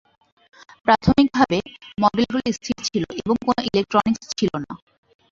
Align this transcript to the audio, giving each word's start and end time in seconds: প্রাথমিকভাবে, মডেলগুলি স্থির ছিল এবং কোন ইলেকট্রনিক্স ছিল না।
প্রাথমিকভাবে, 0.85 1.57
মডেলগুলি 1.97 2.51
স্থির 2.57 2.77
ছিল 2.87 3.03
এবং 3.19 3.35
কোন 3.45 3.57
ইলেকট্রনিক্স 3.69 4.27
ছিল 4.39 4.53
না। 4.65 4.71